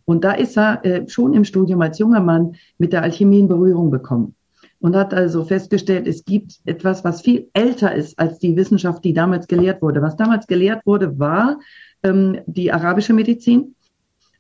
[0.06, 3.50] Und da ist er äh, schon im Studium als junger Mann mit der Alchemie in
[3.50, 4.34] Berührung bekommen
[4.80, 9.14] und hat also festgestellt, es gibt etwas, was viel älter ist als die Wissenschaft, die
[9.14, 10.02] damals gelehrt wurde.
[10.02, 11.60] Was damals gelehrt wurde, war
[12.02, 13.76] ähm, die arabische Medizin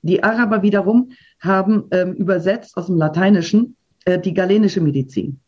[0.01, 5.39] die Araber wiederum haben ähm, übersetzt aus dem Lateinischen äh, die galenische Medizin.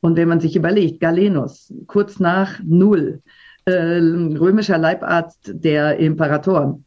[0.00, 3.22] Und wenn man sich überlegt, Galenus, kurz nach Null,
[3.64, 6.84] äh, römischer Leibarzt der Imperatoren,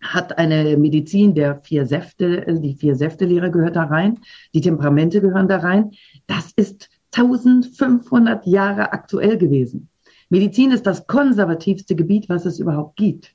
[0.00, 4.18] hat eine Medizin der vier Säfte, äh, die vier Säfte-Lehre gehört da rein,
[4.54, 5.90] die Temperamente gehören da rein.
[6.26, 9.88] Das ist 1500 Jahre aktuell gewesen.
[10.30, 13.34] Medizin ist das konservativste Gebiet, was es überhaupt gibt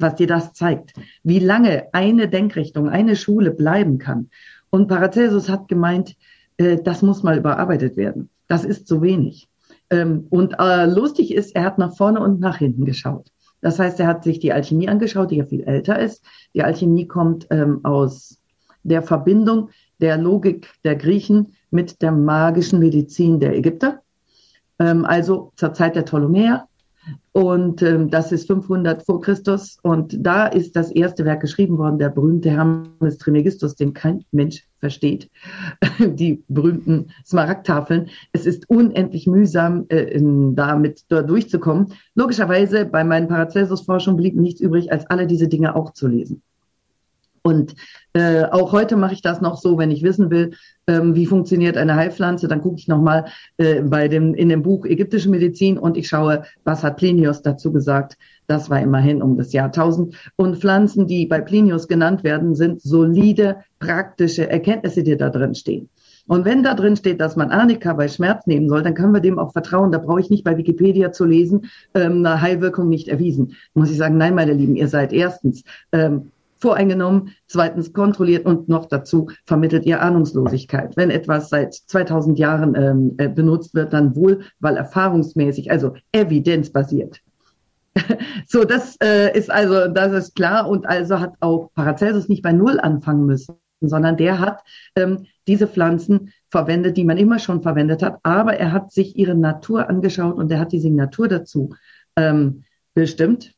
[0.00, 4.30] was dir das zeigt, wie lange eine Denkrichtung, eine Schule bleiben kann.
[4.70, 6.16] Und Paracelsus hat gemeint,
[6.56, 8.30] äh, das muss mal überarbeitet werden.
[8.48, 9.48] Das ist zu wenig.
[9.90, 13.30] Ähm, und äh, lustig ist, er hat nach vorne und nach hinten geschaut.
[13.60, 16.24] Das heißt, er hat sich die Alchemie angeschaut, die ja viel älter ist.
[16.54, 18.38] Die Alchemie kommt ähm, aus
[18.82, 24.00] der Verbindung der Logik der Griechen mit der magischen Medizin der Ägypter.
[24.78, 26.66] Ähm, also zur Zeit der Ptolemäer
[27.32, 29.78] und ähm, das ist 500 vor Christus.
[29.82, 34.66] Und da ist das erste Werk geschrieben worden, der berühmte Hermes Trismegistus, den kein Mensch
[34.80, 35.30] versteht.
[36.00, 38.08] Die berühmten Smaragdtafeln.
[38.32, 40.18] Es ist unendlich mühsam, äh,
[40.54, 41.92] damit da durchzukommen.
[42.16, 46.42] Logischerweise, bei meinen Paracelsus-Forschungen blieb nichts übrig, als alle diese Dinge auch zu lesen.
[47.42, 47.74] Und
[48.12, 50.52] äh, auch heute mache ich das noch so, wenn ich wissen will,
[50.86, 53.26] ähm, wie funktioniert eine Heilpflanze, dann gucke ich nochmal
[53.56, 57.72] äh, bei dem, in dem Buch Ägyptische Medizin und ich schaue, was hat Plinius dazu
[57.72, 58.18] gesagt.
[58.46, 60.14] Das war immerhin um das Jahr 1000.
[60.36, 65.88] Und Pflanzen, die bei Plinius genannt werden, sind solide, praktische Erkenntnisse, die da drin stehen.
[66.26, 69.20] Und wenn da drin steht, dass man Arnika bei Schmerz nehmen soll, dann können wir
[69.20, 69.90] dem auch vertrauen.
[69.90, 73.56] Da brauche ich nicht bei Wikipedia zu lesen, ähm, eine Heilwirkung nicht erwiesen.
[73.74, 78.86] muss ich sagen, nein, meine Lieben, ihr seid erstens ähm, voreingenommen, zweitens kontrolliert und noch
[78.86, 80.96] dazu vermittelt ihr Ahnungslosigkeit.
[80.96, 87.20] Wenn etwas seit 2000 Jahren ähm, äh, benutzt wird, dann wohl, weil erfahrungsmäßig, also evidenzbasiert.
[88.46, 92.52] so, das äh, ist also, das ist klar und also hat auch Paracelsus nicht bei
[92.52, 94.60] Null anfangen müssen, sondern der hat
[94.96, 99.34] ähm, diese Pflanzen verwendet, die man immer schon verwendet hat, aber er hat sich ihre
[99.34, 101.74] Natur angeschaut und er hat die Signatur dazu
[102.16, 103.54] ähm, bestimmt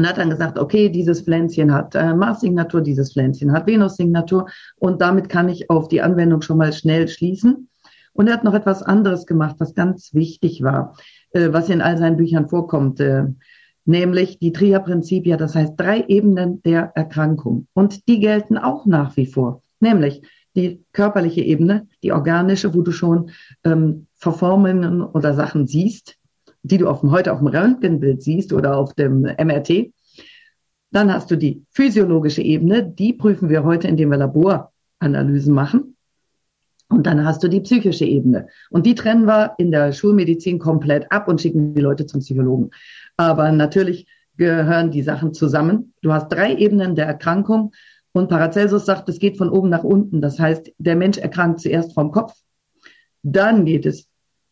[0.00, 5.02] und hat dann gesagt, okay, dieses Pflänzchen hat äh, Mars-Signatur, dieses Pflänzchen hat Venus-Signatur und
[5.02, 7.68] damit kann ich auf die Anwendung schon mal schnell schließen.
[8.14, 10.96] Und er hat noch etwas anderes gemacht, was ganz wichtig war,
[11.32, 13.24] äh, was in all seinen Büchern vorkommt, äh,
[13.84, 17.66] nämlich die Tria-Prinzipia, das heißt drei Ebenen der Erkrankung.
[17.74, 20.22] Und die gelten auch nach wie vor, nämlich
[20.56, 23.32] die körperliche Ebene, die organische, wo du schon
[23.64, 26.16] ähm, Verformungen oder Sachen siehst,
[26.62, 29.92] die du auf dem, heute auf dem Röntgenbild siehst oder auf dem MRT.
[30.90, 35.96] Dann hast du die physiologische Ebene, die prüfen wir heute, indem wir Laboranalysen machen.
[36.88, 38.48] Und dann hast du die psychische Ebene.
[38.68, 42.70] Und die trennen wir in der Schulmedizin komplett ab und schicken die Leute zum Psychologen.
[43.16, 45.94] Aber natürlich gehören die Sachen zusammen.
[46.02, 47.72] Du hast drei Ebenen der Erkrankung.
[48.12, 50.20] Und Paracelsus sagt, es geht von oben nach unten.
[50.20, 52.34] Das heißt, der Mensch erkrankt zuerst vom Kopf.
[53.22, 54.09] Dann geht es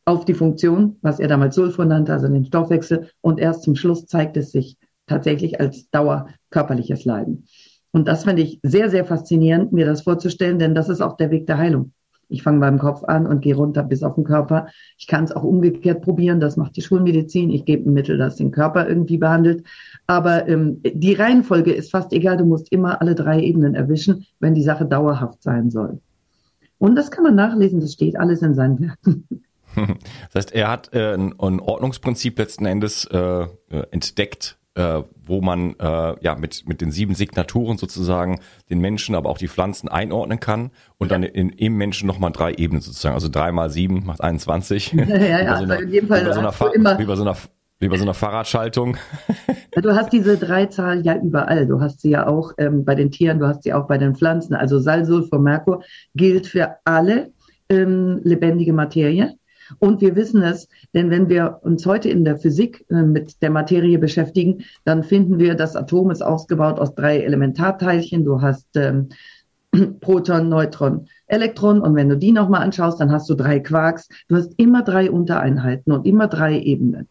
[0.08, 3.10] auf die Funktion, was er damals Sulfur nannte, also den Stoffwechsel.
[3.20, 7.44] Und erst zum Schluss zeigt es sich tatsächlich als dauerkörperliches Leiden.
[7.90, 11.30] Und das finde ich sehr, sehr faszinierend, mir das vorzustellen, denn das ist auch der
[11.30, 11.92] Weg der Heilung.
[12.30, 14.68] Ich fange beim Kopf an und gehe runter bis auf den Körper.
[14.96, 16.40] Ich kann es auch umgekehrt probieren.
[16.40, 17.50] Das macht die Schulmedizin.
[17.50, 19.66] Ich gebe ein Mittel, das den Körper irgendwie behandelt.
[20.06, 22.38] Aber ähm, die Reihenfolge ist fast egal.
[22.38, 26.00] Du musst immer alle drei Ebenen erwischen, wenn die Sache dauerhaft sein soll.
[26.78, 27.80] Und das kann man nachlesen.
[27.80, 29.26] Das steht alles in seinen Werken.
[29.74, 33.46] Das heißt, er hat äh, ein, ein, Ordnungsprinzip letzten Endes äh,
[33.90, 39.28] entdeckt, äh, wo man äh, ja mit, mit den sieben Signaturen sozusagen den Menschen, aber
[39.28, 41.18] auch die Pflanzen einordnen kann und ja.
[41.18, 43.14] dann in, im Menschen nochmal drei Ebenen sozusagen.
[43.14, 44.92] Also drei mal sieben macht 21.
[44.92, 45.56] Ja, ja, ja.
[45.56, 47.36] So einer, in jedem Fall über so einer, immer, über so einer
[47.80, 48.96] wie bei so einer Fahrradschaltung.
[49.80, 51.64] Du hast diese Dreizahl ja überall.
[51.68, 54.16] Du hast sie ja auch ähm, bei den Tieren, du hast sie auch bei den
[54.16, 54.54] Pflanzen.
[54.54, 55.84] Also Salsulfur Merkur
[56.16, 57.30] gilt für alle
[57.68, 59.37] ähm, lebendige Materie.
[59.78, 63.50] Und wir wissen es, denn wenn wir uns heute in der Physik äh, mit der
[63.50, 68.24] Materie beschäftigen, dann finden wir, das Atom ist ausgebaut aus drei Elementarteilchen.
[68.24, 69.08] Du hast ähm,
[70.00, 71.80] Proton, Neutron, Elektron.
[71.80, 74.08] Und wenn du die nochmal anschaust, dann hast du drei Quarks.
[74.28, 77.08] Du hast immer drei Untereinheiten und immer drei Ebenen.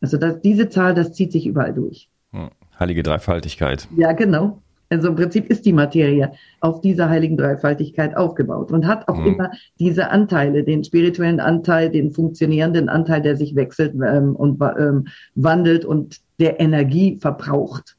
[0.00, 2.08] Also das, diese Zahl, das zieht sich überall durch.
[2.32, 2.50] Hm.
[2.78, 3.88] Heilige Dreifaltigkeit.
[3.96, 4.62] Ja, genau.
[4.92, 9.26] Also im Prinzip ist die Materie auf dieser heiligen Dreifaltigkeit aufgebaut und hat auch mhm.
[9.26, 15.06] immer diese Anteile, den spirituellen Anteil, den funktionierenden Anteil, der sich wechselt ähm, und ähm,
[15.36, 17.96] wandelt und der Energie verbraucht.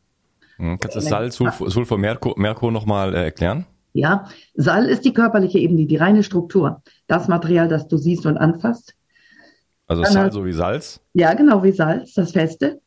[0.58, 0.80] Mhm.
[0.80, 3.66] Kannst du Sal, Sulfur, Sulfur Merkur, Merkur nochmal äh, erklären?
[3.94, 6.82] Ja, Sal ist die körperliche Ebene, die reine Struktur.
[7.08, 8.96] Das Material, das du siehst und anfasst.
[9.88, 11.00] Also Sal so wie Salz?
[11.14, 12.82] Ja, genau wie Salz, das Feste.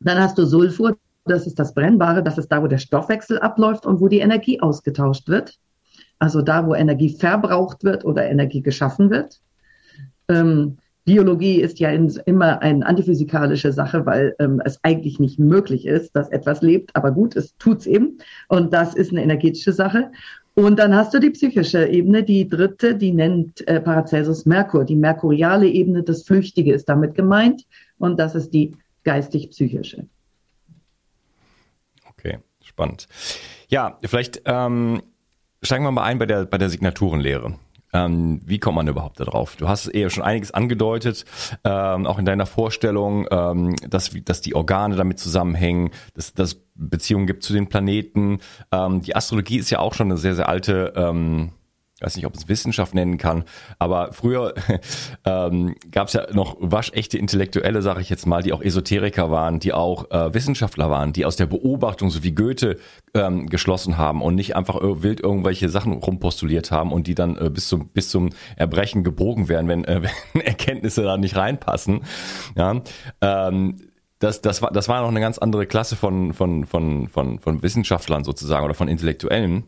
[0.00, 3.86] Dann hast du Sulfur, das ist das Brennbare, das ist da, wo der Stoffwechsel abläuft
[3.86, 5.58] und wo die Energie ausgetauscht wird.
[6.18, 9.40] Also da, wo Energie verbraucht wird oder Energie geschaffen wird.
[10.28, 15.84] Ähm, Biologie ist ja in, immer eine antiphysikalische Sache, weil ähm, es eigentlich nicht möglich
[15.84, 16.94] ist, dass etwas lebt.
[16.94, 18.18] Aber gut, es tut's eben.
[18.48, 20.12] Und das ist eine energetische Sache.
[20.54, 24.84] Und dann hast du die psychische Ebene, die dritte, die nennt äh, Paracelsus Merkur.
[24.84, 27.64] Die merkuriale Ebene, das Flüchtige ist damit gemeint.
[27.98, 30.06] Und das ist die geistig-psychische.
[32.72, 33.06] Spannend.
[33.68, 35.02] Ja, vielleicht ähm,
[35.62, 37.54] steigen wir mal ein bei der, bei der Signaturenlehre.
[37.94, 39.56] Ähm, wie kommt man überhaupt darauf?
[39.56, 41.26] Du hast eher schon einiges angedeutet,
[41.64, 47.26] ähm, auch in deiner Vorstellung, ähm, dass, dass die Organe damit zusammenhängen, dass dass Beziehungen
[47.26, 48.38] gibt zu den Planeten.
[48.70, 51.52] Ähm, die Astrologie ist ja auch schon eine sehr, sehr alte ähm,
[52.02, 53.44] weiß nicht, ob es Wissenschaft nennen kann,
[53.78, 54.54] aber früher
[55.24, 59.60] ähm, gab es ja noch waschechte Intellektuelle, sage ich jetzt mal, die auch Esoteriker waren,
[59.60, 62.78] die auch äh, Wissenschaftler waren, die aus der Beobachtung, so wie Goethe,
[63.14, 67.50] ähm, geschlossen haben und nicht einfach wild irgendwelche Sachen rumpostuliert haben und die dann äh,
[67.50, 72.02] bis zum bis zum Erbrechen gebogen werden, wenn, äh, wenn Erkenntnisse da nicht reinpassen.
[72.56, 72.80] Ja,
[73.20, 73.76] ähm,
[74.22, 77.62] das, das, war, das war noch eine ganz andere Klasse von, von, von, von, von
[77.62, 79.64] Wissenschaftlern sozusagen oder von Intellektuellen.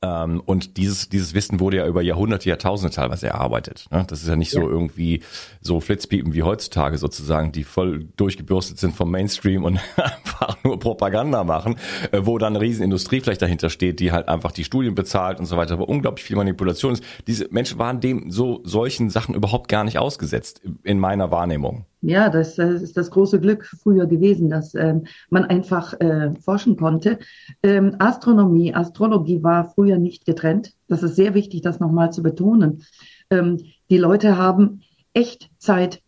[0.00, 3.86] Ähm, und dieses, dieses Wissen wurde ja über Jahrhunderte, Jahrtausende teilweise erarbeitet.
[3.90, 4.04] Ne?
[4.06, 4.60] Das ist ja nicht ja.
[4.60, 5.22] so irgendwie
[5.60, 11.42] so Flitzpiepen wie heutzutage sozusagen, die voll durchgebürstet sind vom Mainstream und einfach nur Propaganda
[11.42, 11.76] machen,
[12.12, 15.46] äh, wo dann eine Riesenindustrie vielleicht dahinter steht, die halt einfach die Studien bezahlt und
[15.46, 17.02] so weiter, aber unglaublich viel Manipulation ist.
[17.26, 21.86] Diese Menschen waren dem so solchen Sachen überhaupt gar nicht ausgesetzt, in meiner Wahrnehmung.
[22.00, 26.76] Ja, das, das ist das große Glück früher gewesen, dass ähm, man einfach äh, forschen
[26.76, 27.18] konnte.
[27.62, 30.74] Ähm, Astronomie, Astrologie war früher nicht getrennt.
[30.86, 32.84] Das ist sehr wichtig, das nochmal zu betonen.
[33.30, 33.58] Ähm,
[33.90, 34.82] die Leute haben
[35.12, 36.00] Echtzeit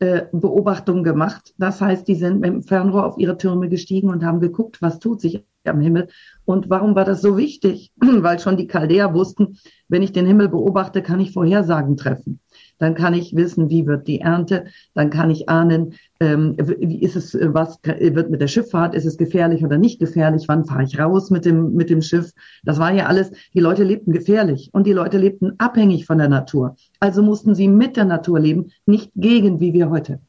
[0.00, 1.54] äh, gemacht.
[1.58, 4.98] Das heißt, die sind mit dem Fernrohr auf ihre Türme gestiegen und haben geguckt, was
[4.98, 6.08] tut sich am Himmel.
[6.44, 7.92] Und warum war das so wichtig?
[8.00, 12.40] Weil schon die Chaldäer wussten, wenn ich den Himmel beobachte, kann ich Vorhersagen treffen
[12.78, 17.16] dann kann ich wissen, wie wird die Ernte, dann kann ich ahnen, ähm, wie ist
[17.16, 20.98] es, was wird mit der Schifffahrt, ist es gefährlich oder nicht gefährlich, wann fahre ich
[20.98, 22.32] raus mit dem, mit dem Schiff.
[22.64, 26.28] Das war ja alles, die Leute lebten gefährlich und die Leute lebten abhängig von der
[26.28, 26.76] Natur.
[27.00, 30.20] Also mussten sie mit der Natur leben, nicht gegen, wie wir heute.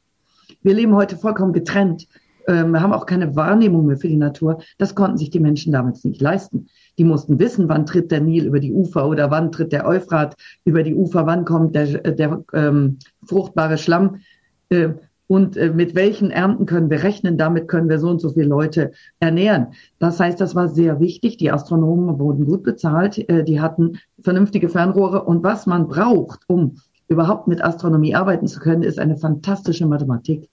[0.62, 2.08] Wir leben heute vollkommen getrennt.
[2.48, 4.60] Ähm, wir haben auch keine Wahrnehmung mehr für die Natur.
[4.78, 6.68] Das konnten sich die Menschen damals nicht leisten.
[6.98, 10.36] Die mussten wissen, wann tritt der Nil über die Ufer oder wann tritt der Euphrat
[10.66, 14.22] über die Ufer, wann kommt der, der ähm, fruchtbare Schlamm.
[14.70, 14.90] Äh,
[15.28, 18.48] und äh, mit welchen Ernten können wir rechnen, damit können wir so und so viele
[18.48, 19.68] Leute ernähren.
[20.00, 21.38] Das heißt, das war sehr wichtig.
[21.38, 26.78] Die Astronomen wurden gut bezahlt, äh, die hatten vernünftige Fernrohre und was man braucht, um
[27.10, 30.50] überhaupt mit Astronomie arbeiten zu können, ist eine fantastische Mathematik.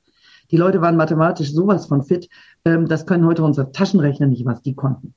[0.51, 2.29] Die Leute waren mathematisch sowas von fit,
[2.65, 5.15] ähm, das können heute unsere Taschenrechner nicht, was die konnten.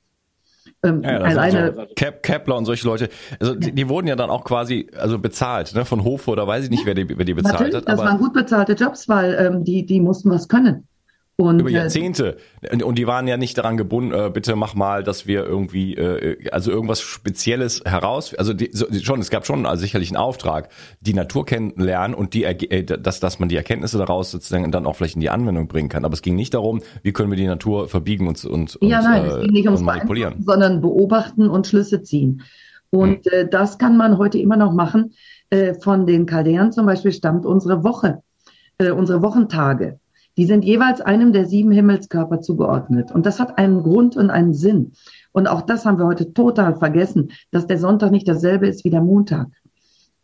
[0.82, 3.08] Ähm, ja, alleine so Cap, Kepler und solche Leute,
[3.40, 6.64] also die, die, wurden ja dann auch quasi also bezahlt, ne, von Hofe oder weiß
[6.64, 7.88] ich nicht, wer die, wer die bezahlt Natürlich, hat.
[7.88, 10.86] Das waren gut bezahlte Jobs, weil ähm, die, die mussten was können.
[11.40, 12.36] Und, über äh, Jahrzehnte.
[12.84, 16.50] Und die waren ja nicht daran gebunden, äh, bitte mach mal, dass wir irgendwie, äh,
[16.50, 20.68] also irgendwas Spezielles heraus, also die, so, schon, es gab schon also sicherlich einen Auftrag,
[21.00, 24.96] die Natur kennenlernen und die, äh, dass, dass man die Erkenntnisse daraus sozusagen dann auch
[24.96, 26.04] vielleicht in die Anwendung bringen kann.
[26.04, 29.24] Aber es ging nicht darum, wie können wir die Natur verbiegen und, und, ja, nein,
[29.24, 32.42] es ging nicht ums manipulieren, sondern beobachten und Schlüsse ziehen.
[32.90, 33.32] Und hm.
[33.32, 35.14] äh, das kann man heute immer noch machen.
[35.50, 38.22] Äh, von den Chaldäern zum Beispiel stammt unsere Woche,
[38.78, 40.00] äh, unsere Wochentage.
[40.38, 43.10] Die sind jeweils einem der sieben Himmelskörper zugeordnet.
[43.10, 44.92] Und das hat einen Grund und einen Sinn.
[45.32, 48.90] Und auch das haben wir heute total vergessen, dass der Sonntag nicht dasselbe ist wie
[48.90, 49.48] der Montag.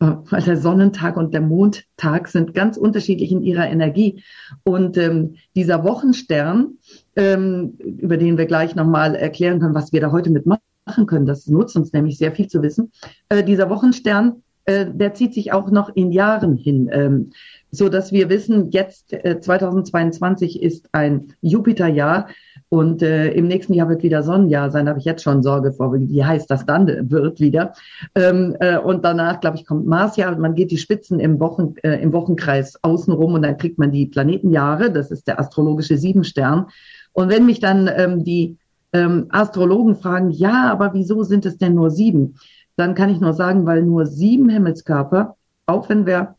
[0.00, 4.22] Äh, weil der Sonnentag und der Mondtag sind ganz unterschiedlich in ihrer Energie.
[4.62, 6.78] Und ähm, dieser Wochenstern,
[7.16, 10.60] ähm, über den wir gleich nochmal erklären können, was wir da heute mitmachen
[11.06, 12.92] können, das nutzt uns nämlich sehr viel zu wissen.
[13.28, 16.88] Äh, dieser Wochenstern, äh, der zieht sich auch noch in Jahren hin.
[16.92, 17.30] Ähm,
[17.70, 22.28] so dass wir wissen, jetzt äh, 2022 ist ein Jupiterjahr
[22.68, 24.86] und äh, im nächsten Jahr wird wieder Sonnenjahr sein.
[24.86, 27.74] Da habe ich jetzt schon Sorge vor, wie heiß das dann wird wieder.
[28.14, 30.36] Ähm, äh, und danach, glaube ich, kommt Marsjahr.
[30.38, 34.06] Man geht die Spitzen im, Wochen, äh, im Wochenkreis außenrum und dann kriegt man die
[34.06, 34.90] Planetenjahre.
[34.90, 36.66] Das ist der astrologische Siebenstern.
[37.12, 38.56] Und wenn mich dann ähm, die
[38.92, 42.36] ähm, Astrologen fragen, ja, aber wieso sind es denn nur sieben?
[42.76, 46.34] Dann kann ich nur sagen, weil nur sieben Himmelskörper, auch wenn wir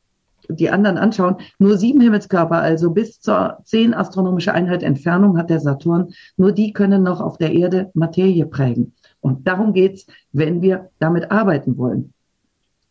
[0.49, 5.59] die anderen anschauen, nur sieben Himmelskörper, also bis zur zehn astronomische Einheit Entfernung hat der
[5.59, 8.93] Saturn, nur die können noch auf der Erde Materie prägen.
[9.21, 12.13] Und darum geht's, wenn wir damit arbeiten wollen.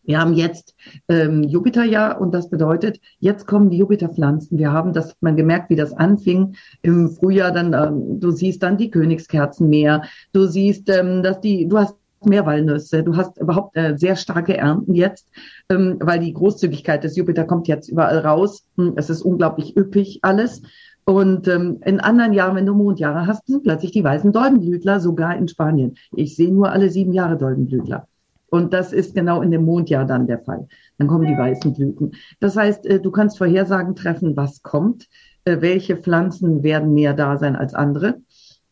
[0.06, 0.74] Wir haben jetzt
[1.08, 4.58] ähm, Jupiterjahr und das bedeutet, jetzt kommen die Jupiterpflanzen.
[4.58, 7.52] Wir haben das, man gemerkt, wie das anfing im Frühjahr.
[7.52, 10.02] Dann, ähm, du siehst dann die Königskerzen mehr.
[10.32, 13.02] Du siehst, ähm, dass die, du hast mehr Walnüsse.
[13.02, 15.28] Du hast überhaupt äh, sehr starke Ernten jetzt,
[15.68, 18.64] ähm, weil die Großzügigkeit des Jupiter kommt jetzt überall raus.
[18.76, 20.62] Hm, es ist unglaublich üppig alles.
[21.04, 25.36] Und ähm, in anderen Jahren, wenn du Mondjahre hast, sind plötzlich die weißen Doldenblütler, sogar
[25.36, 25.96] in Spanien.
[26.16, 28.06] Ich sehe nur alle sieben Jahre Doldenblütler.
[28.48, 30.68] Und das ist genau in dem Mondjahr dann der Fall.
[30.96, 32.12] Dann kommen die weißen Blüten.
[32.40, 35.08] Das heißt, äh, du kannst Vorhersagen treffen, was kommt,
[35.44, 38.20] äh, welche Pflanzen werden mehr da sein als andere.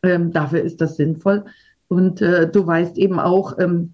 [0.02, 1.44] Ähm, dafür ist das sinnvoll.
[1.92, 3.92] Und äh, du weißt eben auch, ähm,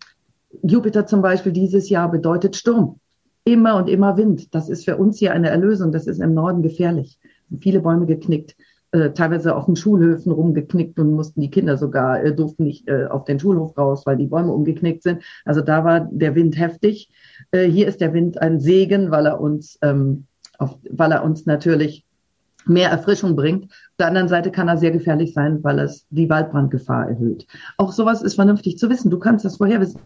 [0.62, 3.00] Jupiter zum Beispiel dieses Jahr bedeutet Sturm.
[3.42, 4.54] Immer und immer Wind.
[4.54, 5.90] Das ist für uns hier eine Erlösung.
[5.90, 7.18] Das ist im Norden gefährlich.
[7.60, 8.54] Viele Bäume geknickt,
[8.92, 13.06] äh, teilweise auf den Schulhöfen rumgeknickt und mussten die Kinder sogar, äh, durften nicht äh,
[13.06, 15.24] auf den Schulhof raus, weil die Bäume umgeknickt sind.
[15.44, 17.10] Also da war der Wind heftig.
[17.50, 20.26] Äh, hier ist der Wind ein Segen, weil er uns, ähm,
[20.60, 22.04] auf, weil er uns natürlich
[22.68, 23.64] mehr Erfrischung bringt.
[23.64, 27.46] Auf der anderen Seite kann er sehr gefährlich sein, weil es die Waldbrandgefahr erhöht.
[27.76, 29.10] Auch sowas ist vernünftig zu wissen.
[29.10, 30.00] Du kannst das vorher wissen.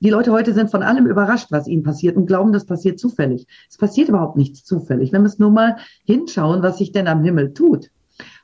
[0.00, 3.46] Die Leute heute sind von allem überrascht, was ihnen passiert und glauben, das passiert zufällig.
[3.68, 5.12] Es passiert überhaupt nichts zufällig.
[5.12, 7.90] Wir müssen nur mal hinschauen, was sich denn am Himmel tut.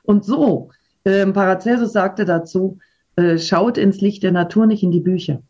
[0.03, 0.69] Und so,
[1.05, 2.77] ähm, Paracelsus sagte dazu,
[3.15, 5.41] äh, schaut ins Licht der Natur, nicht in die Bücher.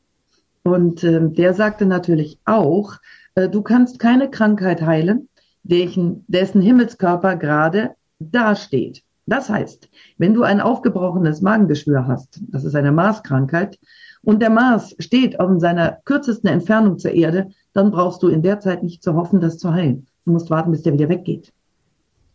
[0.63, 2.93] Und ähm, der sagte natürlich auch,
[3.35, 5.27] äh, du kannst keine Krankheit heilen,
[5.63, 9.03] dessen, dessen Himmelskörper gerade dasteht.
[9.25, 13.79] Das heißt, wenn du ein aufgebrochenes Magengeschwür hast, das ist eine Marskrankheit,
[14.23, 18.59] und der Mars steht in seiner kürzesten Entfernung zur Erde, dann brauchst du in der
[18.59, 20.05] Zeit nicht zu hoffen, das zu heilen.
[20.25, 21.51] Du musst warten, bis der wieder weggeht.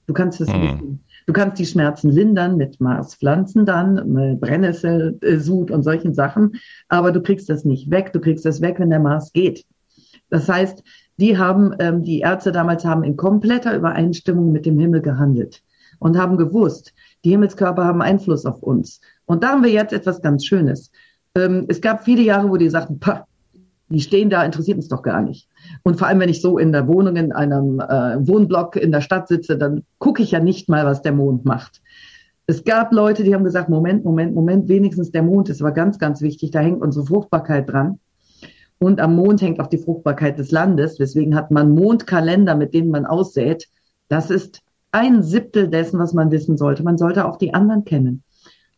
[0.07, 0.61] Du kannst es hm.
[0.61, 1.01] nicht.
[1.27, 6.53] Du kannst die Schmerzen lindern mit Marspflanzen dann, mit Brennnesselsud und solchen Sachen,
[6.89, 8.13] aber du kriegst das nicht weg.
[8.13, 9.65] Du kriegst das weg, wenn der Mars geht.
[10.31, 10.85] Das heißt,
[11.19, 15.63] die haben, ähm, die Ärzte damals haben in kompletter Übereinstimmung mit dem Himmel gehandelt
[15.99, 16.93] und haben gewusst,
[17.25, 19.01] die Himmelskörper haben Einfluss auf uns.
[19.25, 20.91] Und da haben wir jetzt etwas ganz Schönes.
[21.35, 23.27] Ähm, es gab viele Jahre, wo die sagten, pah,
[23.89, 25.49] die stehen da, interessiert uns doch gar nicht.
[25.83, 29.01] Und vor allem, wenn ich so in der Wohnung, in einem äh, Wohnblock in der
[29.01, 31.81] Stadt sitze, dann gucke ich ja nicht mal, was der Mond macht.
[32.49, 35.99] Es gab Leute, die haben gesagt, Moment, Moment, Moment, wenigstens der Mond ist aber ganz,
[35.99, 37.99] ganz wichtig, da hängt unsere Fruchtbarkeit dran.
[38.79, 40.97] Und am Mond hängt auch die Fruchtbarkeit des Landes.
[40.97, 43.69] Deswegen hat man Mondkalender, mit denen man aussät.
[44.09, 44.61] Das ist
[44.93, 46.83] ein Siebtel dessen, was man wissen sollte.
[46.83, 48.23] Man sollte auch die anderen kennen.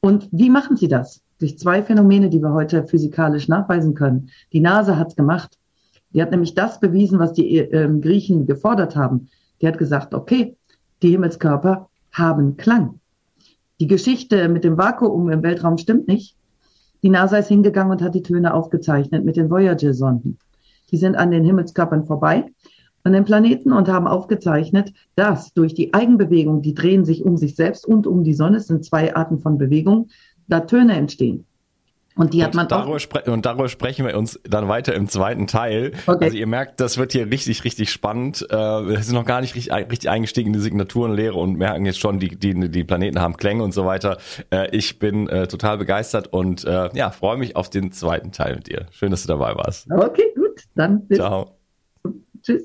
[0.00, 1.20] Und wie machen sie das?
[1.40, 4.30] Durch zwei Phänomene, die wir heute physikalisch nachweisen können.
[4.52, 5.58] Die NASA hat es gemacht.
[6.10, 9.28] Die hat nämlich das bewiesen, was die äh, Griechen gefordert haben.
[9.60, 10.56] Die hat gesagt, okay,
[11.02, 13.00] die Himmelskörper haben Klang.
[13.80, 16.34] Die Geschichte mit dem Vakuum im Weltraum stimmt nicht.
[17.02, 20.38] Die NASA ist hingegangen und hat die Töne aufgezeichnet mit den Voyager-Sonden.
[20.90, 22.46] Die sind an den Himmelskörpern vorbei
[23.08, 27.56] an den Planeten und haben aufgezeichnet, dass durch die Eigenbewegung, die drehen sich um sich
[27.56, 30.08] selbst und um die Sonne, es sind zwei Arten von Bewegung,
[30.46, 31.46] da Töne entstehen.
[32.18, 35.08] Und die hat man und darüber, auch und darüber sprechen wir uns dann weiter im
[35.08, 35.92] zweiten Teil.
[36.06, 36.24] Okay.
[36.24, 38.44] Also ihr merkt, das wird hier richtig, richtig spannend.
[38.50, 42.00] Äh, wir sind noch gar nicht richtig, richtig eingestiegen in die Signaturenlehre und merken jetzt
[42.00, 44.18] schon, die, die, die Planeten haben Klänge und so weiter.
[44.50, 48.56] Äh, ich bin äh, total begeistert und äh, ja, freue mich auf den zweiten Teil
[48.56, 48.86] mit dir.
[48.90, 49.88] Schön, dass du dabei warst.
[49.90, 50.64] Okay, gut.
[50.74, 51.18] Dann bis.
[51.18, 51.56] Ciao.
[52.42, 52.64] Tschüss.